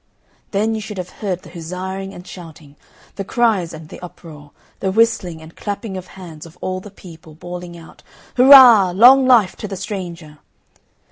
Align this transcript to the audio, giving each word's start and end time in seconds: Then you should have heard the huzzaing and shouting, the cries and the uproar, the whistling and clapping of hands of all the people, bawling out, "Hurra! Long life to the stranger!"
Then 0.49 0.73
you 0.73 0.81
should 0.81 0.97
have 0.97 1.09
heard 1.21 1.43
the 1.43 1.51
huzzaing 1.51 2.11
and 2.11 2.25
shouting, 2.25 2.75
the 3.17 3.23
cries 3.23 3.71
and 3.71 3.89
the 3.89 3.99
uproar, 3.99 4.49
the 4.79 4.91
whistling 4.91 5.43
and 5.43 5.55
clapping 5.55 5.95
of 5.95 6.07
hands 6.17 6.47
of 6.47 6.57
all 6.59 6.79
the 6.79 6.89
people, 6.89 7.35
bawling 7.35 7.77
out, 7.77 8.01
"Hurra! 8.35 8.93
Long 8.95 9.27
life 9.27 9.55
to 9.57 9.67
the 9.67 9.77
stranger!" 9.77 10.39